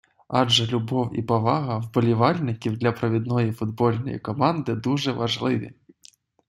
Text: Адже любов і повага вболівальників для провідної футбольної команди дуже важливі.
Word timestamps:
Адже 0.37 0.65
любов 0.67 1.19
і 1.19 1.21
повага 1.21 1.77
вболівальників 1.77 2.77
для 2.77 2.91
провідної 2.91 3.51
футбольної 3.51 4.19
команди 4.19 4.75
дуже 4.75 5.11
важливі. 5.11 5.71